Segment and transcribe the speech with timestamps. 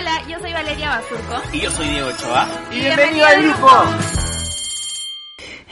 [0.00, 1.42] Hola, yo soy Valeria Basurco.
[1.52, 2.48] Y yo soy Diego Ochoa.
[2.72, 3.68] Y bienvenido al grupo.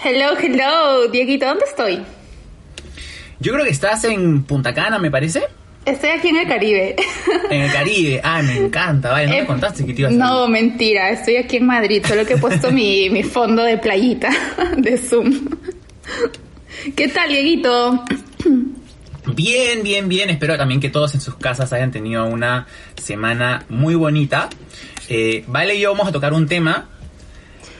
[0.05, 1.09] Hello, hello.
[1.09, 2.03] Dieguito, ¿dónde estoy?
[3.41, 5.45] Yo creo que estás en Punta Cana, me parece.
[5.87, 6.97] Estoy aquí en el Caribe.
[7.51, 8.21] En el Caribe.
[8.23, 9.13] Ah, me encanta.
[9.13, 11.09] Vale, no me Eh, contaste que te ibas a No, mentira.
[11.11, 14.29] Estoy aquí en Madrid, solo que he puesto mi, mi fondo de playita
[14.77, 15.49] de Zoom.
[16.95, 18.05] ¿Qué tal, Dieguito?
[19.35, 20.31] Bien, bien, bien.
[20.31, 24.49] Espero también que todos en sus casas hayan tenido una semana muy bonita.
[25.09, 26.89] Eh, vale y yo vamos a tocar un tema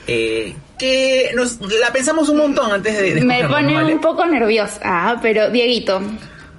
[0.07, 3.93] eh, que nos la pensamos un montón antes de, de Me pone ¿no, Vale?
[3.93, 6.01] un poco nerviosa, Ah, pero Dieguito,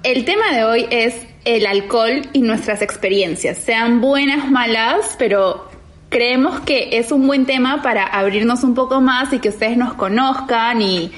[0.03, 5.69] el tema de hoy es el alcohol y nuestras experiencias, sean buenas, malas, pero
[6.09, 9.95] creemos que es un buen tema para abrirnos un poco más y que ustedes nos
[9.95, 11.11] conozcan y,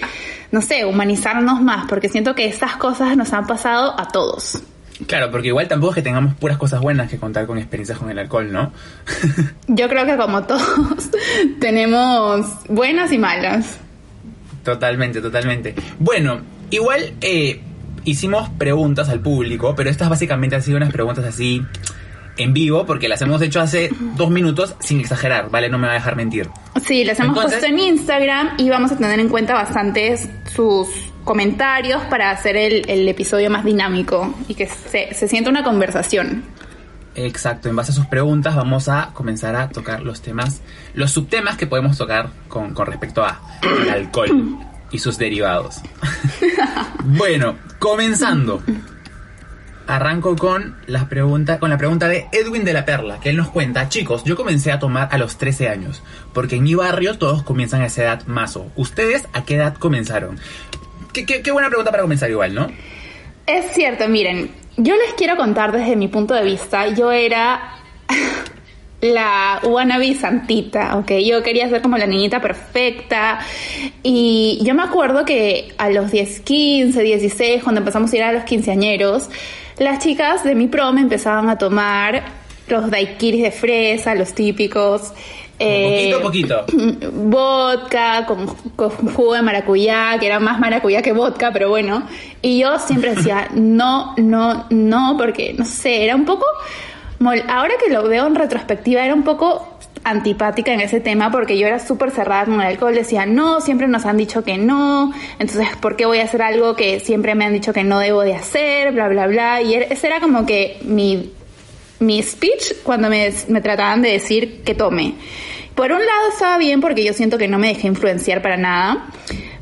[0.54, 4.62] no sé, humanizarnos más, porque siento que esas cosas nos han pasado a todos.
[5.08, 8.12] Claro, porque igual tampoco es que tengamos puras cosas buenas que contar con experiencias con
[8.12, 8.72] el alcohol, ¿no?
[9.68, 11.10] Yo creo que como todos
[11.60, 13.80] tenemos buenas y malas.
[14.64, 15.74] Totalmente, totalmente.
[15.98, 17.60] Bueno, igual eh,
[18.06, 21.64] hicimos preguntas al público, pero estas básicamente han sido unas preguntas así
[22.38, 25.70] en vivo, porque las hemos hecho hace dos minutos sin exagerar, ¿vale?
[25.70, 26.50] No me va a dejar mentir.
[26.84, 30.88] Sí, las hemos Entonces- puesto en Instagram y vamos a tener en cuenta bastantes sus
[31.24, 36.44] comentarios para hacer el, el episodio más dinámico y que se, se sienta una conversación.
[37.16, 40.62] Exacto, en base a sus preguntas vamos a comenzar a tocar los temas,
[40.96, 44.58] los subtemas que podemos tocar con, con respecto a el alcohol
[44.92, 45.78] y sus derivados.
[47.04, 48.62] bueno, comenzando.
[49.88, 53.50] Arranco con la pregunta, con la pregunta de Edwin de la Perla, que él nos
[53.50, 56.02] cuenta, chicos, yo comencé a tomar a los 13 años,
[56.34, 58.68] porque en mi barrio todos comienzan a esa edad mazo.
[58.76, 60.40] ¿Ustedes a qué edad comenzaron?
[61.12, 62.68] Qué, qué- qué buena pregunta para comenzar igual, ¿no?
[63.46, 67.76] Es cierto, miren, yo les quiero contar desde mi punto de vista, yo era
[69.02, 71.12] la wannabe santita, ¿ok?
[71.26, 73.40] Yo quería ser como la niñita perfecta
[74.02, 78.32] y yo me acuerdo que a los 10, 15, 16, cuando empezamos a ir a
[78.32, 79.30] los quinceañeros,
[79.78, 82.24] las chicas de mi prom empezaban a tomar
[82.68, 85.12] los daiquiris de fresa, los típicos.
[85.60, 86.66] eh, Poquito a poquito.
[87.14, 92.04] vodka con, con jugo de maracuyá, que era más maracuyá que vodka, pero bueno.
[92.42, 96.46] Y yo siempre decía, no, no, no, porque no sé, era un poco.
[97.48, 99.73] Ahora que lo veo en retrospectiva, era un poco
[100.04, 103.88] antipática en ese tema porque yo era súper cerrada con el alcohol, decía, no, siempre
[103.88, 107.46] nos han dicho que no, entonces, ¿por qué voy a hacer algo que siempre me
[107.46, 108.92] han dicho que no debo de hacer?
[108.92, 109.62] Bla, bla, bla.
[109.62, 111.32] Y era- ese era como que mi
[112.00, 115.14] mi speech cuando me, me trataban de decir que tome.
[115.74, 119.06] Por un lado estaba bien porque yo siento que no me dejé influenciar para nada,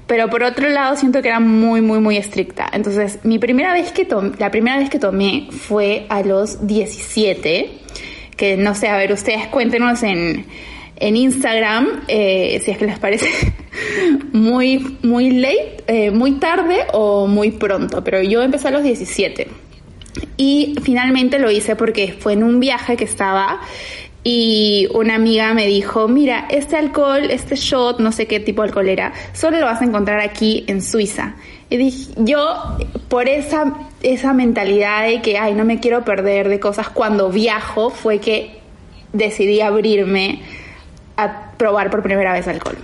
[0.08, 2.68] pero por otro lado siento que era muy, muy, muy estricta.
[2.74, 7.70] Entonces, mi primera vez que tomé, la primera vez que tomé fue a los 17,
[8.36, 10.46] que no sé, a ver, ustedes cuéntenos en,
[10.98, 13.28] en Instagram eh, si es que les parece
[14.32, 19.48] muy, muy late, eh, muy tarde o muy pronto, pero yo empecé a los 17.
[20.38, 23.62] Y finalmente lo hice porque fue en un viaje que estaba
[24.24, 28.68] y una amiga me dijo, mira, este alcohol, este shot, no sé qué tipo de
[28.68, 31.36] alcohol era, solo lo vas a encontrar aquí en Suiza.
[31.72, 32.78] Y dije, yo,
[33.08, 33.74] por esa,
[34.04, 38.60] esa mentalidad de que, ay, no me quiero perder de cosas cuando viajo, fue que
[39.14, 40.42] decidí abrirme
[41.16, 42.76] a probar por primera vez alcohol.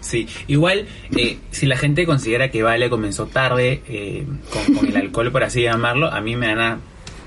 [0.00, 0.86] Sí, igual
[1.18, 5.44] eh, si la gente considera que Vale comenzó tarde eh, con, con el alcohol, por
[5.44, 6.78] así llamarlo, a mí me van a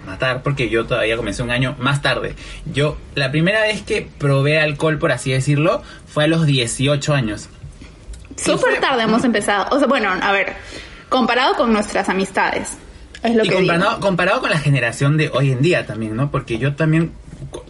[0.07, 2.33] matar porque yo todavía comencé un año más tarde.
[2.73, 7.49] Yo, la primera vez que probé alcohol, por así decirlo, fue a los 18 años.
[8.43, 9.67] Súper tarde hemos empezado.
[9.75, 10.53] O sea, bueno, a ver,
[11.09, 12.77] comparado con nuestras amistades.
[13.23, 13.67] Es lo y que digo.
[13.73, 16.31] comparado, comparado con la generación de hoy en día también, ¿no?
[16.31, 17.11] Porque yo también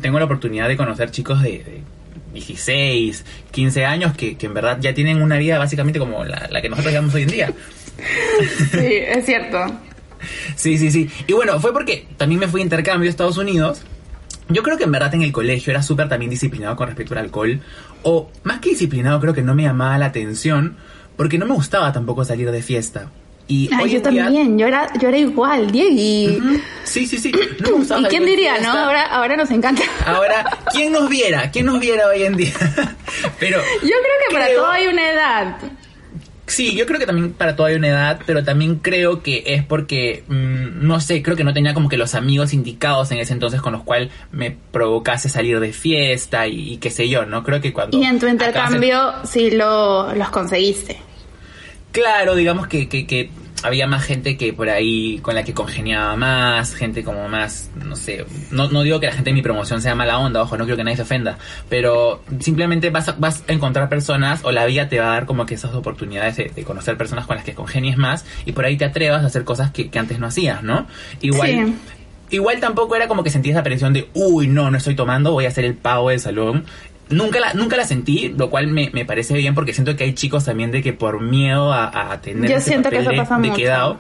[0.02, 1.84] tengo la oportunidad de conocer chicos de, de
[2.34, 6.62] 16, 15 años que, que en verdad ya tienen una vida básicamente como la, la
[6.62, 7.54] que nosotros llevamos hoy en día.
[8.72, 9.60] Sí, es cierto.
[10.56, 11.10] Sí, sí, sí.
[11.28, 13.82] Y bueno, fue porque también me fui a intercambio a Estados Unidos.
[14.50, 17.20] Yo creo que en verdad en el colegio era súper también disciplinado con respecto al
[17.20, 17.62] alcohol.
[18.04, 20.78] O más que disciplinado, creo que no me llamaba la atención.
[21.18, 23.08] Porque no me gustaba tampoco salir de fiesta.
[23.48, 26.42] Y Ay, hoy yo día- también, yo era, yo era igual, Diego.
[26.86, 27.32] Sí, sí, sí.
[27.60, 28.72] No me gustaba ¿Y salir quién de diría, no?
[28.72, 29.84] Ahora, ahora nos encanta.
[30.06, 31.52] Ahora, ¿quién nos viera?
[31.52, 32.54] ¿Quién nos viera hoy en día?
[33.40, 35.58] Pero Yo creo que para creo- todo hay una edad.
[36.52, 40.26] Sí, yo creo que también para toda una edad, pero también creo que es porque,
[40.28, 43.62] mm, no sé, creo que no tenía como que los amigos indicados en ese entonces
[43.62, 47.46] con los cuales me provocase salir de fiesta y, y qué sé yo, ¿no?
[47.46, 47.98] Creo que cuando...
[47.98, 50.98] Y en tu intercambio sí lo, los conseguiste.
[51.94, 53.30] Claro, digamos que, que, que
[53.64, 57.96] había más gente que por ahí con la que congeniaba más, gente como más, no
[57.96, 60.66] sé, no, no digo que la gente de mi promoción sea mala onda, ojo, no
[60.66, 61.38] quiero que nadie se ofenda,
[61.70, 65.26] pero simplemente vas a, vas a encontrar personas o la vida te va a dar
[65.26, 68.66] como que esas oportunidades de, de conocer personas con las que congenies más y por
[68.66, 70.88] ahí te atrevas a hacer cosas que, que antes no hacías, ¿no?
[71.22, 71.50] Igual...
[71.50, 71.76] Sí.
[72.32, 75.44] Igual tampoco era como que sentí esa presión de, uy, no, no estoy tomando, voy
[75.44, 76.64] a hacer el pavo del salón.
[77.12, 80.14] Nunca la, nunca la sentí, lo cual me, me parece bien porque siento que hay
[80.14, 83.18] chicos también de que por miedo a, a tener Yo ese siento que eso de,
[83.18, 83.56] pasa de mucho.
[83.60, 83.98] quedado,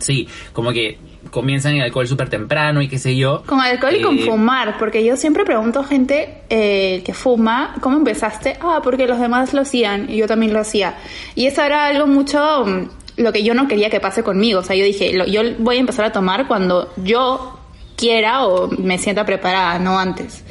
[0.00, 0.98] sí, como que
[1.30, 3.42] comienzan el alcohol súper temprano y qué sé yo.
[3.46, 7.74] Con alcohol y con Eh, fumar, porque yo siempre pregunto a gente eh, que fuma,
[7.80, 8.56] ¿cómo empezaste?
[8.60, 10.94] Ah, porque los demás lo hacían y yo también lo hacía.
[11.34, 12.88] Y eso era algo mucho mm,
[13.22, 14.60] lo que yo no quería que pase conmigo.
[14.60, 17.58] O sea, yo dije, lo- yo voy a empezar a tomar cuando yo
[17.96, 20.44] quiera o me sienta preparada, no antes.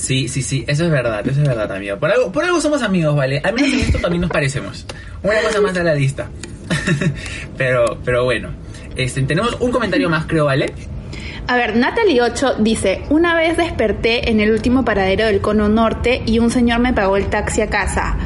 [0.00, 1.98] Sí, sí, sí, eso es verdad, eso es verdad, amigo.
[1.98, 3.38] Por algo, por algo somos amigos, ¿vale?
[3.44, 4.86] Al menos en esto también nos parecemos.
[5.22, 6.26] Una cosa más a la lista.
[7.58, 8.48] pero, pero bueno.
[8.96, 10.72] Este, tenemos un comentario más, creo, ¿vale?
[11.46, 16.22] A ver, Natalie 8 dice, una vez desperté en el último paradero del cono norte
[16.24, 18.16] y un señor me pagó el taxi a casa.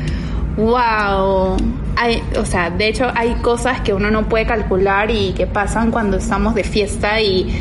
[0.57, 1.57] ¡Wow!
[1.97, 5.91] Hay, o sea, de hecho hay cosas que uno no puede calcular y que pasan
[5.91, 7.53] cuando estamos de fiesta y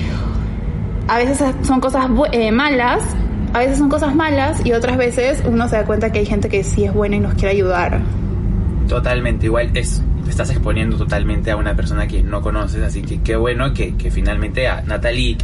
[1.07, 3.03] a veces son cosas eh, malas,
[3.53, 6.49] a veces son cosas malas y otras veces uno se da cuenta que hay gente
[6.49, 8.01] que sí es buena y nos quiere ayudar.
[8.87, 13.21] Totalmente, igual es te estás exponiendo totalmente a una persona que no conoces, así que
[13.21, 15.37] qué bueno que, que finalmente a Natalie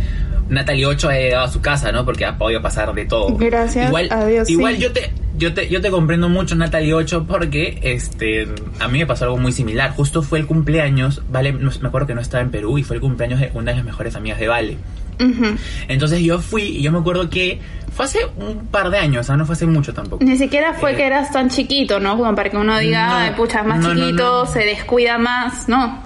[0.50, 2.06] Natalie 8 ha llegado a su casa, ¿no?
[2.06, 3.35] Porque ha podido pasar de todo.
[3.38, 4.81] Gracias igual, a Dios, Igual sí.
[4.81, 8.47] yo te yo te yo te comprendo mucho Natalie 8 porque este
[8.79, 9.91] a mí me pasó algo muy similar.
[9.91, 13.01] Justo fue el cumpleaños, Vale, me acuerdo que no estaba en Perú y fue el
[13.01, 14.77] cumpleaños de una de las mejores amigas de Vale.
[15.88, 17.60] Entonces yo fui y yo me acuerdo que
[17.94, 19.38] fue hace un par de años, ¿ah?
[19.38, 20.24] no fue hace mucho tampoco.
[20.24, 22.18] Ni siquiera fue Eh, que eras tan chiquito, ¿no?
[22.18, 24.51] Como para que uno diga, No, "Ay, pucha, es más no, chiquito, no.
[24.51, 26.01] se descuida más, ¿no?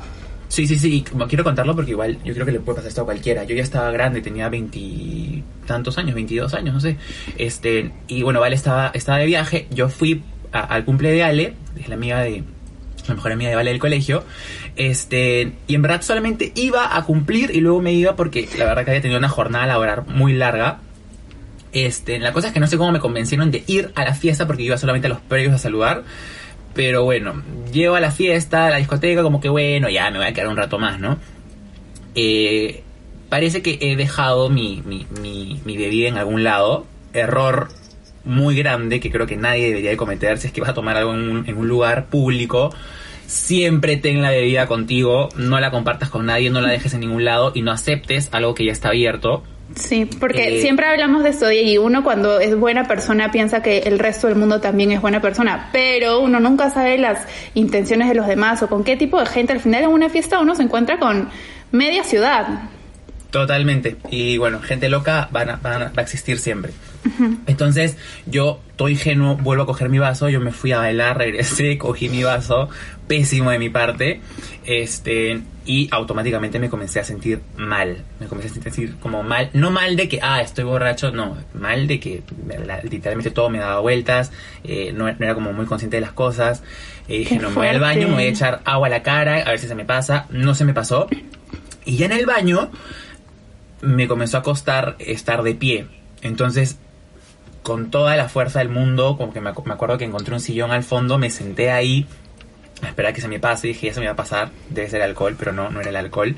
[0.48, 3.02] Sí, sí, sí, como quiero contarlo porque igual yo creo que le puede pasar esto
[3.02, 3.44] a cualquiera.
[3.44, 6.98] Yo ya estaba grande, tenía veintitantos años, 22 años, no sé.
[7.38, 10.22] Este, y bueno, Vale estaba, estaba de viaje, yo fui
[10.52, 12.44] a- al cumple de Ale, es la amiga de
[13.08, 14.24] la mejor amiga de Vale del colegio,
[14.76, 18.86] este, y en verdad solamente iba a cumplir y luego me iba porque la verdad
[18.86, 20.80] que había tenido una jornada laboral muy larga.
[21.72, 24.46] Este, la cosa es que no sé cómo me convencieron de ir a la fiesta
[24.46, 26.04] porque iba solamente a los previos a saludar.
[26.74, 30.28] Pero bueno, llego a la fiesta, a la discoteca, como que bueno, ya me voy
[30.28, 31.18] a quedar un rato más, ¿no?
[32.16, 32.84] Eh,
[33.30, 36.86] parece que he dejado mi, mi, mi, mi bebida en algún lado.
[37.14, 37.70] Error
[38.26, 40.96] muy grande que creo que nadie debería de cometer si es que vas a tomar
[40.98, 42.74] algo en un, en un lugar público.
[43.28, 47.26] Siempre ten la bebida contigo, no la compartas con nadie, no la dejes en ningún
[47.26, 49.44] lado y no aceptes algo que ya está abierto.
[49.76, 53.80] Sí, porque Eh, siempre hablamos de esto y uno cuando es buena persona piensa que
[53.80, 57.26] el resto del mundo también es buena persona, pero uno nunca sabe las
[57.56, 59.54] intenciones de los demás o con qué tipo de gente.
[59.54, 61.30] Al final en una fiesta uno se encuentra con
[61.72, 62.46] media ciudad.
[63.34, 63.98] Totalmente.
[64.12, 66.72] Y bueno, gente loca van a- van a- va a existir siempre.
[67.48, 67.98] Entonces,
[68.28, 72.10] yo, todo ingenuo, vuelvo a coger mi vaso, yo me fui a bailar, regresé, cogí
[72.10, 72.70] mi vaso,
[73.08, 74.22] pésimo de mi parte,
[74.66, 78.04] este, y automáticamente me comencé a sentir mal.
[78.20, 81.88] Me comencé a sentir como mal, no mal de que, ah, estoy borracho, no, mal
[81.88, 82.22] de que
[82.68, 84.32] la- literalmente todo me daba vueltas,
[84.64, 86.62] eh, no, no era como muy consciente de las cosas.
[87.08, 89.38] Eh, dije, no, me voy al baño, me voy a echar agua a la cara,
[89.42, 90.28] a ver si se me pasa.
[90.30, 91.08] No se me pasó.
[91.84, 92.72] Y ya en el baño
[93.84, 95.86] me comenzó a costar estar de pie.
[96.22, 96.78] Entonces,
[97.62, 100.40] con toda la fuerza del mundo, como que me, acu- me acuerdo que encontré un
[100.42, 102.06] sillón al fondo, me senté ahí
[102.82, 103.68] a esperar que se me pase.
[103.68, 105.96] Dije, ya se me va a pasar, debe ser alcohol, pero no, no era el
[105.96, 106.36] alcohol.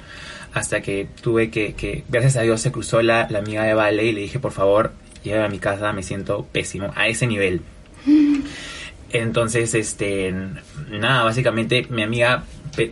[0.54, 4.04] Hasta que tuve que, que gracias a Dios, se cruzó la, la amiga de Vale
[4.06, 4.92] y le dije, por favor,
[5.24, 7.62] llévame a mi casa, me siento pésimo, a ese nivel.
[9.12, 10.34] Entonces, este,
[10.90, 12.44] nada, básicamente mi amiga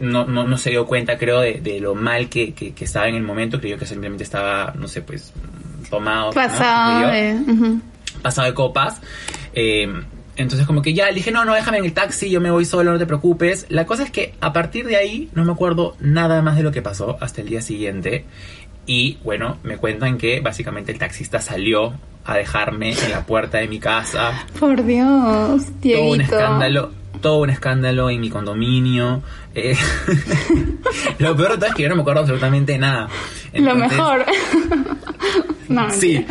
[0.01, 3.07] no, no, no se dio cuenta, creo, de, de lo mal que, que, que estaba
[3.07, 3.59] en el momento.
[3.59, 5.33] Creyó que simplemente estaba, no sé, pues,
[5.89, 6.31] tomado.
[6.31, 7.37] Pasado de...
[8.21, 9.01] pasado de copas.
[9.53, 9.87] Eh,
[10.35, 12.65] entonces como que ya le dije, no, no, déjame en el taxi, yo me voy
[12.65, 13.67] solo, no te preocupes.
[13.69, 16.71] La cosa es que a partir de ahí no me acuerdo nada más de lo
[16.71, 18.25] que pasó hasta el día siguiente.
[18.85, 21.93] y bueno, me cuentan que básicamente el taxista salió
[22.25, 24.45] a dejarme en la puerta de mi casa.
[24.59, 26.03] Por Dios, Dieguito.
[26.03, 26.91] Todo un escándalo,
[27.23, 29.23] todo un escándalo en mi condominio.
[29.55, 29.75] Eh,
[31.19, 33.07] lo peor de todo es que yo no me acuerdo absolutamente nada.
[33.53, 34.25] Lo mejor.
[35.69, 36.23] no, Sí.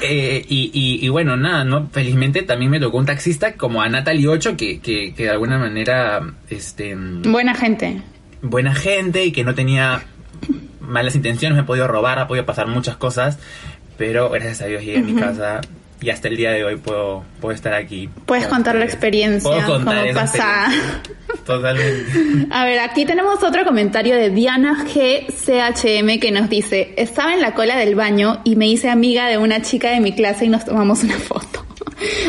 [0.00, 1.88] Eh, y, y- y bueno, nada, ¿no?
[1.92, 5.58] Felizmente también me tocó un taxista como a Natalie 8 que, que, que de alguna
[5.58, 8.02] manera, este, Buena gente.
[8.42, 10.02] buena gente y que no tenía
[10.80, 13.38] malas intenciones, me ha podido robar, ha podido pasar muchas cosas,
[13.96, 15.60] pero gracias a Dios llegué a mi casa
[16.00, 18.08] y hasta el día de hoy puedo, puedo estar aquí.
[18.26, 20.66] Puedes contar la experiencia, puedo contar cómo esa pasa.
[20.66, 21.02] experiencia.
[21.44, 22.46] Totalmente.
[22.50, 27.54] A ver, aquí tenemos otro comentario de Diana GCHM que nos dice, estaba en la
[27.54, 30.64] cola del baño y me hice amiga de una chica de mi clase y nos
[30.64, 31.57] tomamos una foto.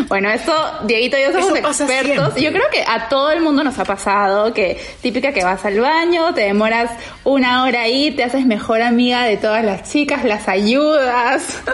[0.08, 0.54] Bueno, esto,
[0.86, 2.36] Dieguito y yo somos Eso expertos.
[2.36, 5.80] Yo creo que a todo el mundo nos ha pasado que típica que vas al
[5.80, 6.92] baño, te demoras
[7.24, 11.62] una hora ahí, te haces mejor amiga de todas las chicas, las ayudas.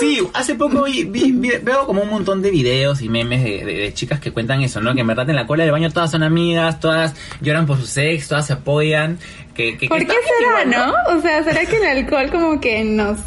[0.00, 3.64] Sí, hace poco vi- vi- vi- veo como un montón de videos y memes de,
[3.64, 4.94] de- de chicas que cuentan eso, ¿no?
[4.94, 7.86] Que en verdad en la cola del baño todas son amigas, todas lloran por su
[7.86, 9.18] sex, todas se apoyan.
[9.54, 11.18] Que, que, que ¿Por qué será, igual, no?
[11.18, 13.18] O sea, ¿será que el alcohol como que nos,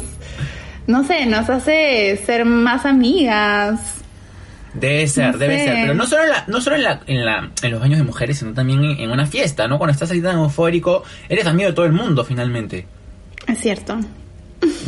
[0.86, 3.80] no sé, nos hace ser más amigas?
[4.74, 5.64] Debe ser, No debe sé.
[5.66, 5.74] ser.
[5.82, 8.04] Pero no solo, en, la, no solo en, la, en, la, en los baños de
[8.04, 9.78] mujeres, sino también en, en una fiesta, ¿no?
[9.78, 12.86] Cuando estás ahí tan eufórico, eres amigo de todo el mundo finalmente.
[13.46, 13.98] Es cierto.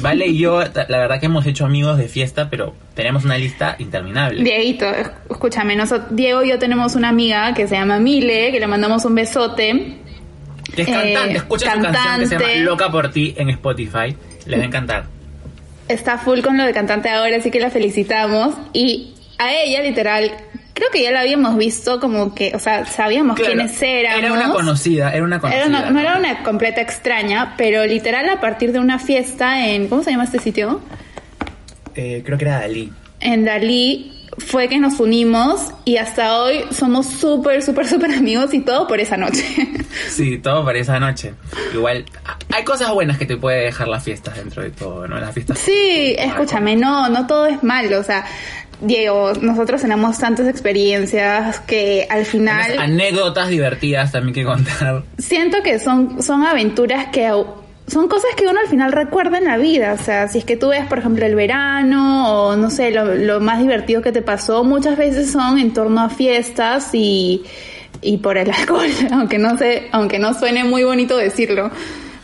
[0.00, 3.76] Vale y yo, la verdad que hemos hecho amigos de fiesta, pero tenemos una lista
[3.78, 4.42] interminable.
[4.42, 4.86] Dieguito,
[5.30, 9.04] escúchame, nosotros, Diego y yo tenemos una amiga que se llama Mile, que le mandamos
[9.04, 9.98] un besote.
[10.74, 12.54] Que es cantante, Eh, escucha su canción que se cantante.
[12.58, 14.16] llama Loca por ti en Spotify.
[14.46, 15.04] Les va a encantar.
[15.88, 18.54] Está full con lo de cantante ahora, así que la felicitamos.
[18.72, 20.30] Y a ella, literal,
[20.74, 24.18] creo que ya la habíamos visto como que, o sea, sabíamos Claro, quiénes éramos.
[24.24, 25.60] Era una conocida, era una conocida.
[25.64, 29.88] Era una- no era una completa extraña, pero literal a partir de una fiesta en,
[29.88, 30.80] ¿cómo se llama este sitio?
[31.94, 32.92] Eh, creo que era Dalí.
[33.20, 38.60] En Dalí fue que nos unimos y hasta hoy somos súper, súper, súper amigos y
[38.60, 39.44] todo por esa noche.
[40.10, 41.32] Sí, todo para esa noche.
[41.72, 42.04] Igual,
[42.54, 45.18] hay cosas buenas que te puede dejar las fiestas dentro de todo, ¿no?
[45.18, 45.58] Las fiestas.
[45.58, 48.24] Sí, escúchame, no, no todo es malo, o sea,
[48.80, 55.02] Diego, nosotros tenemos tantas experiencias que al final anécdotas divertidas también que contar.
[55.18, 57.30] siento que son, son aventuras que
[57.86, 59.92] son cosas que uno al final recuerda en la vida.
[59.92, 63.14] O sea, si es que tú ves, por ejemplo, el verano o no sé, lo,
[63.14, 67.44] lo más divertido que te pasó, muchas veces son en torno a fiestas y,
[68.02, 71.70] y por el alcohol, aunque no sé, aunque no suene muy bonito decirlo.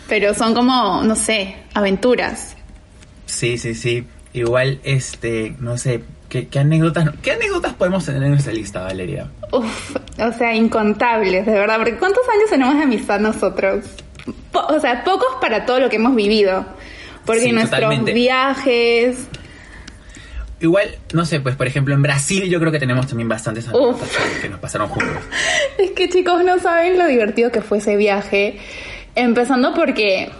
[0.08, 2.56] Pero son como, no sé, aventuras.
[3.26, 4.04] Sí, sí, sí.
[4.34, 9.30] Igual, este, no sé, ¿qué, qué anécdotas, qué anécdotas podemos tener en nuestra lista, Valeria?
[9.52, 11.76] Uf, o sea, incontables, de verdad.
[11.76, 13.84] Porque ¿cuántos años tenemos de amistad nosotros?
[14.52, 16.64] Po- o sea, pocos para todo lo que hemos vivido.
[17.24, 18.12] Porque Sí, nuestros totalmente.
[18.12, 19.28] viajes,
[20.60, 24.08] Igual, no sé, pues por ejemplo en Brasil yo creo que tenemos también bastantes anécdotas
[24.40, 25.16] que nos pasaron juntos.
[25.78, 28.58] Es que chicos no saben lo divertido que fue ese viaje.
[29.16, 30.30] Empezando porque...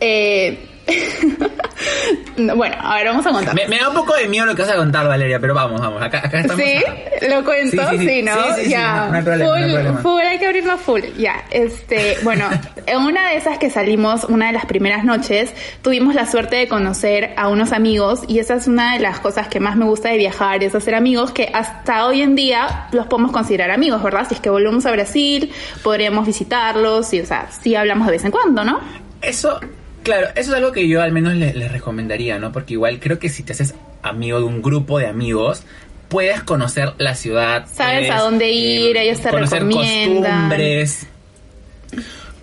[0.00, 0.58] eh,
[2.36, 3.54] no, bueno, a ver, vamos a contar.
[3.54, 5.80] Me, me da un poco de miedo lo que vas a contar, Valeria, pero vamos,
[5.80, 6.62] vamos, acá, acá estamos.
[6.64, 8.22] Sí, a- lo cuento, Sí, sí, sí, sí.
[8.22, 8.58] ¿no?
[8.68, 9.98] Ya, no- no hay problema, full, problema.
[10.00, 11.02] full, hay que abrirlo full.
[11.18, 12.48] Ya, este, bueno,
[12.86, 15.52] en una de esas que salimos, una de las primeras noches,
[15.82, 19.48] tuvimos la suerte de conocer a unos amigos y esa es una de las cosas
[19.48, 23.06] que más me gusta de viajar, es hacer amigos que hasta hoy en día los
[23.06, 24.26] podemos considerar amigos, ¿verdad?
[24.28, 25.52] Si es que volvemos a Brasil,
[25.82, 28.80] podríamos visitarlos y, o sea, sí hablamos de vez en cuando, ¿no?
[29.22, 29.58] Eso,
[30.06, 32.52] claro, eso es algo que yo al menos les les recomendaría, ¿no?
[32.52, 35.64] Porque igual creo que si te haces amigo de un grupo de amigos,
[36.08, 37.66] puedes conocer la ciudad.
[37.72, 40.48] Sabes puedes, a dónde ir, ellos te conocer recomiendan.
[40.48, 41.06] costumbres.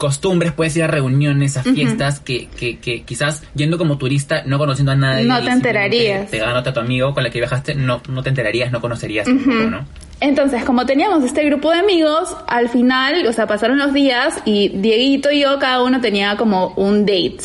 [0.04, 4.58] Costumbres, puedes ir a reuniones, a fiestas que, que, que quizás yendo como turista, no
[4.58, 5.24] conociendo a nadie.
[5.24, 6.30] No te enterarías.
[6.30, 9.26] Te ganó a tu amigo con el que viajaste, no, no te enterarías, no conocerías
[9.30, 9.86] un poco, ¿no?
[10.20, 14.68] Entonces, como teníamos este grupo de amigos, al final, o sea, pasaron los días y
[14.70, 17.38] Dieguito y yo, cada uno tenía como un date.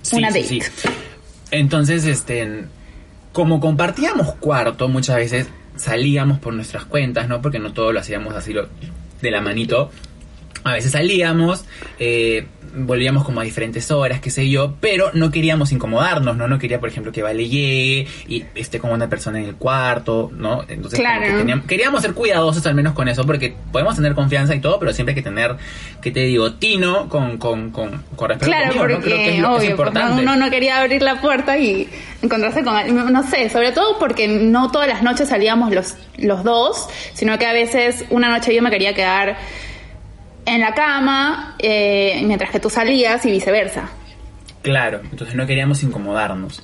[0.00, 0.62] Sí, Una sí, date.
[0.62, 0.88] sí.
[1.50, 2.64] Entonces, este,
[3.32, 7.42] como compartíamos cuarto, muchas veces salíamos por nuestras cuentas, ¿no?
[7.42, 8.68] Porque no todo lo hacíamos así lo-
[9.20, 9.90] de la manito.
[10.62, 11.64] A veces salíamos,
[11.98, 16.48] eh, volvíamos como a diferentes horas, qué sé yo, pero no queríamos incomodarnos, ¿no?
[16.48, 20.30] No quería, por ejemplo, que Vale llegue y esté como una persona en el cuarto,
[20.34, 20.62] ¿no?
[20.68, 21.22] Entonces, Claro.
[21.22, 24.78] que teníamos- queríamos ser cuidadosos al menos con eso, porque podemos tener confianza y todo,
[24.78, 25.56] pero siempre hay que tener,
[26.02, 28.94] que te digo, tino con, con, con, con respecto Claro, conmigo, ¿no?
[28.96, 30.22] porque Creo que es, lo- es importante.
[30.22, 31.88] uno no quería abrir la puerta y
[32.20, 36.44] encontrarse con alguien, no sé, sobre todo porque no todas las noches salíamos los, los
[36.44, 39.38] dos, sino que a veces una noche yo me quería quedar
[40.46, 43.90] en la cama eh, mientras que tú salías y viceversa.
[44.62, 46.62] Claro, entonces no queríamos incomodarnos.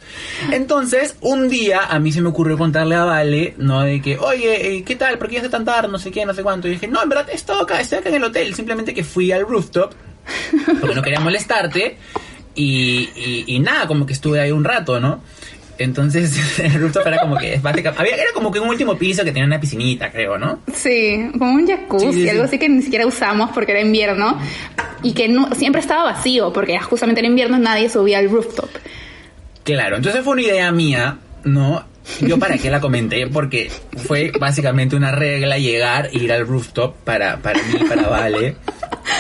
[0.53, 3.83] Entonces, un día a mí se me ocurrió contarle a Vale, ¿no?
[3.83, 5.17] De que, oye, eh, ¿qué tal?
[5.17, 5.89] ¿Por qué ya hace tan tarde?
[5.89, 6.69] No sé qué, no sé cuánto.
[6.69, 8.55] Y dije, no, en verdad estoy acá, estoy acá en el hotel.
[8.55, 9.95] Simplemente que fui al rooftop,
[10.79, 11.97] porque no quería molestarte.
[12.55, 15.23] Y, y, y nada, como que estuve ahí un rato, ¿no?
[15.79, 19.45] Entonces, el rooftop era como que, había, era como que un último piso que tenía
[19.47, 20.61] una piscinita, creo, ¿no?
[20.73, 22.29] Sí, como un jacuzzi, Sí, sí, sí.
[22.29, 24.39] algo así que ni siquiera usamos porque era invierno
[25.03, 28.71] y que no, siempre estaba vacío porque justamente en invierno nadie subía al rooftop.
[29.65, 31.85] Claro, entonces fue una idea mía, ¿no?
[32.21, 33.71] Yo para qué la comenté, porque
[34.07, 38.57] fue básicamente una regla llegar e ir al rooftop para, para mí, para Vale.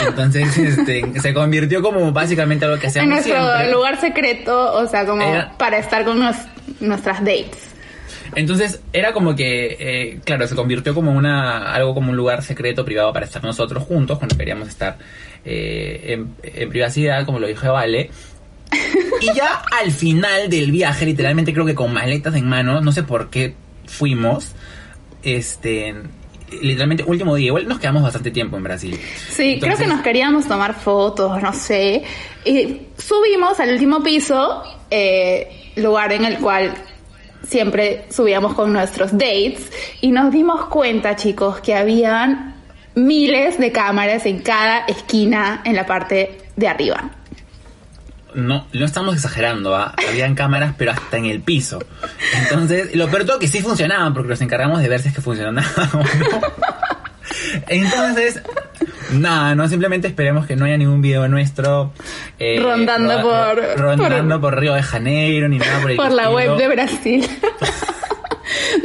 [0.06, 3.72] Entonces, este, se convirtió como básicamente algo que En hacíamos nuestro siempre.
[3.72, 6.36] lugar secreto, o sea, como Era- para estar con nos-
[6.80, 7.70] nuestras dates.
[8.34, 12.84] Entonces, era como que, eh, claro, se convirtió como una, algo como un lugar secreto,
[12.84, 14.98] privado para estar nosotros juntos, cuando queríamos estar
[15.44, 18.10] eh, en, en privacidad, como lo dijo Vale.
[19.20, 23.02] Y ya al final del viaje, literalmente creo que con maletas en mano, no sé
[23.02, 23.54] por qué
[23.86, 24.52] fuimos,
[25.22, 25.94] este,
[26.60, 28.98] literalmente último día, igual nos quedamos bastante tiempo en Brasil.
[29.30, 32.04] Sí, creo que nos queríamos tomar fotos, no sé.
[32.44, 36.74] Y subimos al último piso, eh, lugar en el cual
[37.46, 39.70] siempre subíamos con nuestros dates,
[40.00, 42.54] y nos dimos cuenta, chicos, que habían
[42.94, 47.10] miles de cámaras en cada esquina en la parte de arriba.
[48.36, 49.94] No, no estamos exagerando, ¿ah?
[50.08, 51.78] habían cámaras, pero hasta en el piso.
[52.42, 55.20] Entonces, lo peor todo que sí funcionaban, porque nos encargamos de ver si es que
[55.22, 55.64] funcionaban
[55.94, 56.40] o no.
[57.68, 58.40] Entonces,
[59.12, 61.92] nada, no simplemente esperemos que no haya ningún video nuestro
[62.38, 66.56] eh, Rondando por- rondando por, Río de Janeiro ni nada por el por la web
[66.56, 67.28] de Brasil.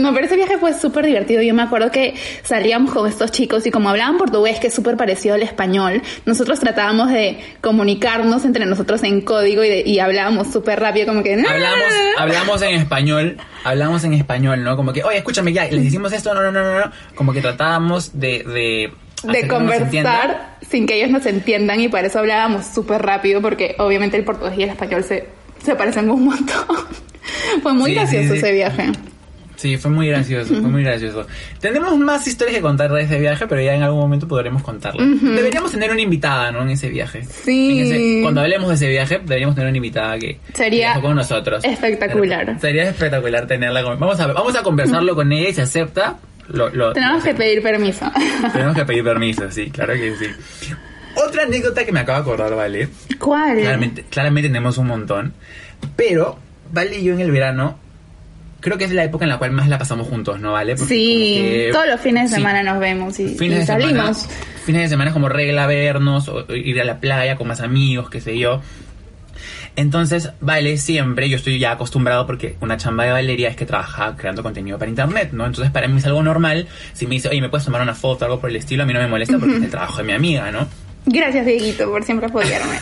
[0.02, 1.42] No, pero ese viaje fue súper divertido.
[1.42, 4.98] Yo me acuerdo que salíamos con estos chicos y como hablaban portugués, que es súper
[4.98, 10.52] parecido al español, nosotros tratábamos de comunicarnos entre nosotros en código y, de- y hablábamos
[10.52, 11.34] súper rápido, como que...
[11.34, 11.86] Hablamos,
[12.18, 14.76] hablamos en español, hablamos en español, ¿no?
[14.76, 16.92] Como que, oye, escúchame ya, les decimos esto, no, no, no, no, no.
[17.16, 18.44] Como que tratábamos de...
[18.44, 18.92] De,
[19.24, 23.76] de que conversar sin que ellos nos entiendan y para eso hablábamos súper rápido porque
[23.78, 25.28] obviamente el portugués y el español se,
[25.64, 26.66] se parecen un montón.
[27.62, 28.38] Fue muy Sí, gracioso sí, sí.
[28.38, 28.92] ese viaje.
[29.62, 31.28] Sí, fue muy gracioso, fue muy gracioso.
[31.60, 35.08] Tenemos más historias que contar de ese viaje, pero ya en algún momento podremos contarlas.
[35.22, 36.64] Deberíamos tener una invitada, ¿no?
[36.64, 37.22] En ese viaje.
[37.24, 37.82] Sí.
[37.82, 41.64] Ese- cuando hablemos de ese viaje, deberíamos tener una invitada que Sería viajó con nosotros.
[41.64, 42.60] espectacular.
[42.60, 44.00] Sería espectacular tenerla con...
[44.00, 47.62] Vamos a, vamos a conversarlo con ella y si acepta, lo, lo- Tenemos que pedir
[47.62, 48.12] permiso.
[48.54, 50.26] tenemos que pedir permiso, sí, claro que sí.
[51.24, 52.90] Otra anécdota que me acabo de acordar, ¿vale?
[53.20, 53.60] ¿Cuál?
[53.60, 55.34] Claramente, claramente tenemos un montón.
[55.96, 56.40] Pero,
[56.74, 57.78] Vale y yo en el verano,
[58.62, 60.76] creo que es la época en la cual más la pasamos juntos, ¿no, Vale?
[60.76, 63.66] Porque Sí, que- todos los fines de sí, semana nos vemos y, fines y de
[63.66, 64.18] salimos.
[64.20, 67.48] Semana, fines de semana es como regla vernos, o, o ir a la playa con
[67.48, 68.62] más amigos, qué sé yo.
[69.76, 74.16] Entonces, Vale siempre, yo estoy ya acostumbrado porque una chamba de Valeria es que trabaja
[74.18, 75.46] creando contenido para internet, ¿no?
[75.46, 76.68] Entonces, para mí es algo normal.
[76.94, 78.84] Si me dice, oye, ¿me puedes tomar una foto o algo por el estilo?
[78.84, 80.68] A mí no me molesta porque es el trabajo de mi amiga, ¿no?
[81.06, 82.76] Gracias, Dieguito, por siempre apoyarme.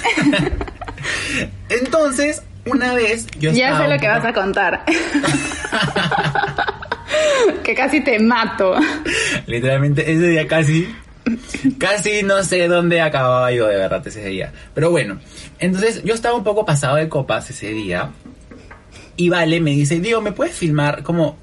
[1.69, 4.83] Entonces, una vez yo ya sé lo que vas a contar.
[7.63, 8.75] que casi te mato.
[9.45, 10.93] Literalmente ese día casi,
[11.77, 14.51] casi no sé dónde acababa yo de verdad ese día.
[14.73, 15.19] Pero bueno,
[15.59, 18.11] entonces yo estaba un poco pasado de copas ese día.
[19.15, 21.37] Y Vale me dice, Diego, ¿me puedes filmar como...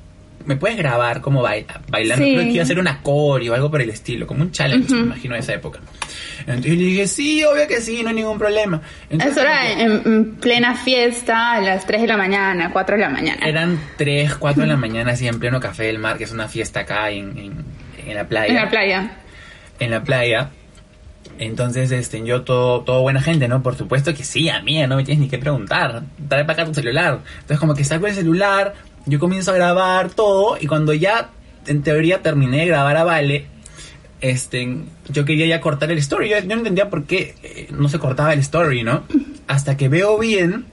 [0.47, 2.25] ¿Me puedes grabar como baila, bailando?
[2.25, 2.33] Sí.
[2.33, 4.95] Creo que iba a hacer una coreo o algo por el estilo, como un challenge,
[4.95, 5.81] me imagino, de esa época.
[6.41, 8.81] Entonces yo le dije, sí, obvio que sí, no hay ningún problema.
[9.11, 13.03] Entonces, Eso era en, en plena fiesta a las 3 de la mañana, 4 de
[13.03, 13.45] la mañana.
[13.45, 16.47] Eran 3, 4 de la mañana, así en pleno Café del Mar, que es una
[16.49, 17.65] fiesta acá en, en,
[18.07, 18.49] en la playa.
[18.49, 19.11] en la playa.
[19.81, 20.51] en la playa.
[21.39, 23.63] Entonces, este, yo todo, todo buena gente, ¿no?
[23.63, 26.03] Por supuesto que sí, a mí, no me tienes ni que preguntar.
[26.29, 27.19] Trae para acá tu celular.
[27.35, 28.75] Entonces, como que saco el celular,
[29.07, 31.31] yo comienzo a grabar todo, y cuando ya,
[31.67, 33.47] en teoría, terminé de grabar a Vale,
[34.21, 36.29] este, yo quería ya cortar el story.
[36.31, 39.05] Yo, yo no entendía por qué eh, no se cortaba el story, ¿no?
[39.47, 40.67] Hasta que veo bien,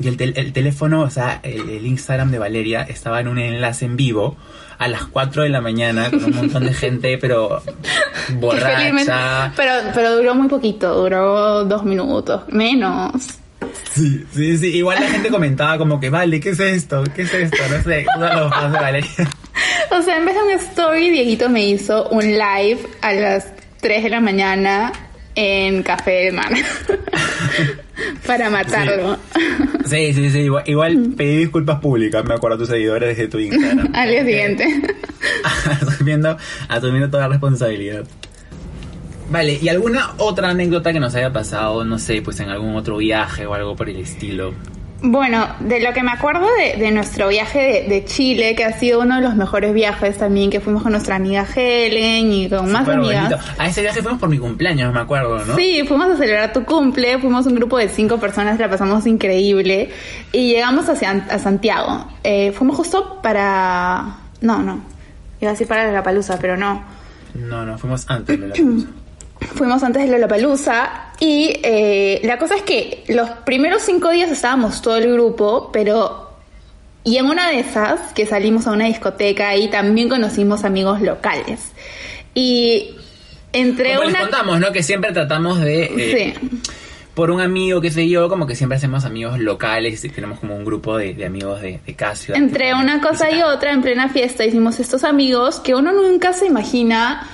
[0.00, 3.38] y el, tel- el teléfono, o sea, el, el Instagram de Valeria estaba en un
[3.38, 4.36] enlace en vivo
[4.78, 7.60] a las 4 de la mañana con un montón de gente, pero
[8.34, 9.52] borracha.
[9.56, 13.12] Pero, pero duró muy poquito, duró dos minutos, menos.
[13.94, 14.66] Sí, sí, sí.
[14.76, 17.04] Igual la gente comentaba como que, vale, ¿qué es esto?
[17.14, 17.56] ¿Qué es esto?
[17.70, 18.06] No sé,
[18.50, 19.10] fans de Valeria.
[19.90, 23.48] O sea, en vez de un story, Dieguito me hizo un live a las
[23.80, 24.92] 3 de la mañana
[25.34, 26.52] en Café del Mar.
[28.26, 29.18] Para matarlo.
[29.86, 30.38] Sí, sí, sí.
[30.40, 33.90] Igual, igual pedí disculpas públicas, me acuerdo a tus seguidores desde tu Instagram.
[33.94, 34.82] Al día siguiente.
[35.80, 36.36] asumiendo,
[36.68, 38.04] asumiendo toda responsabilidad.
[39.30, 42.96] Vale, ¿y alguna otra anécdota que nos haya pasado, no sé, pues en algún otro
[42.96, 44.54] viaje o algo por el estilo?
[45.00, 48.72] Bueno, de lo que me acuerdo de, de nuestro viaje de, de Chile, que ha
[48.72, 52.72] sido uno de los mejores viajes también, que fuimos con nuestra amiga Helen y con
[52.72, 53.28] más amigas.
[53.30, 53.52] bonito.
[53.58, 55.54] A ese viaje fuimos por mi cumpleaños, me acuerdo, ¿no?
[55.54, 59.90] Sí, fuimos a celebrar tu cumple, fuimos un grupo de cinco personas, la pasamos increíble
[60.32, 62.06] y llegamos hacia a Santiago.
[62.24, 64.16] Eh, fuimos justo para...
[64.40, 64.80] No, no,
[65.40, 66.82] iba a decir para la palusa, pero no.
[67.34, 68.86] No, no, fuimos antes de la pausa.
[69.40, 74.82] Fuimos antes de Lollapalooza y eh, la cosa es que los primeros cinco días estábamos
[74.82, 76.26] todo el grupo, pero...
[77.04, 81.72] Y en una de esas, que salimos a una discoteca y también conocimos amigos locales.
[82.34, 82.90] Y
[83.52, 84.20] entre Como les una...
[84.22, 84.72] contamos, ¿no?
[84.72, 85.84] Que siempre tratamos de...
[85.84, 86.48] eh, Sí.
[87.14, 90.54] Por un amigo, qué sé yo, como que siempre hacemos amigos locales y tenemos como
[90.54, 92.38] un grupo de, de amigos de, de ciudad.
[92.40, 96.46] Entre una cosa y otra, en plena fiesta, hicimos estos amigos que uno nunca se
[96.46, 97.26] imagina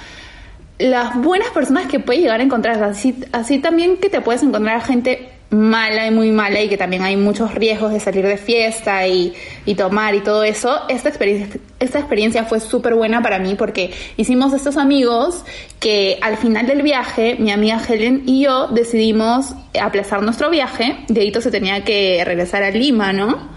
[0.78, 2.82] las buenas personas que puede llegar a encontrar.
[2.82, 7.02] Así, así también que te puedes encontrar gente mala y muy mala y que también
[7.02, 9.34] hay muchos riesgos de salir de fiesta y,
[9.64, 10.82] y tomar y todo eso.
[10.88, 15.44] Esta experiencia, esta experiencia fue súper buena para mí porque hicimos estos amigos
[15.78, 20.96] que al final del viaje, mi amiga Helen y yo decidimos aplazar nuestro viaje.
[21.08, 23.54] Deito se tenía que regresar a Lima, ¿no?